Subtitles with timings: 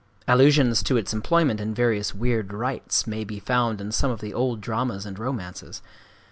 [0.27, 4.33] Allusions to its employment in various weird rites may be found in some of the
[4.33, 5.83] old dramas and romances.